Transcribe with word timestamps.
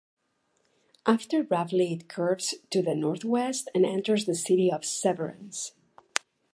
After 1.05 1.43
roughly 1.43 1.93
it 1.93 2.09
curves 2.09 2.55
to 2.71 2.81
the 2.81 2.95
northwest 2.95 3.69
and 3.75 3.85
enters 3.85 4.25
the 4.25 4.33
city 4.33 4.71
of 4.71 4.83
Severance. 4.83 5.73